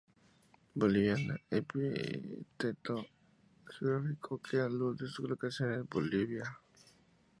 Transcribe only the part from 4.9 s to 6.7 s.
a su localización en Bolivia.